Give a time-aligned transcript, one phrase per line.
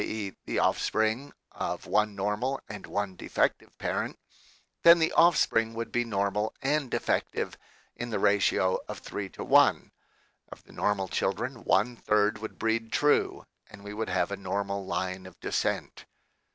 [0.03, 0.33] e.
[0.47, 4.17] the offspring of one normal and one defective parent,
[4.81, 7.55] then the offspring would be normal and defective
[7.95, 9.91] in the ratio of three to one.
[10.51, 14.87] Of the normal children, one third would breed true and we would have a normal
[14.87, 16.05] line of descent.